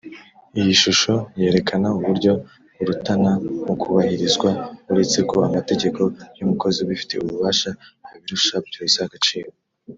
[0.59, 2.33] iyishusho yerekana uburyo
[2.77, 3.31] burutana
[3.65, 4.49] mukubahirizwa
[4.91, 6.01] uretse ko amategeko
[6.37, 7.69] y’umukozi ubifitiye ububasha
[8.09, 9.49] abirusha byose agaciro